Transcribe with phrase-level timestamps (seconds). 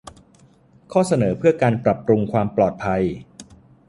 [0.91, 3.01] ข้อเสนอเพื่อการปรับปรุงความปลอดภัย